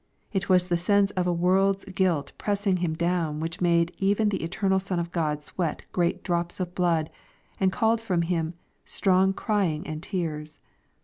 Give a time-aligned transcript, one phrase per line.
[0.33, 4.41] It was the sense of a world's guilt pressing Him down which made even the
[4.43, 7.11] eternal Son of Grod sweat great drops of blood,
[7.59, 10.59] and called from Him" strong crying and tears."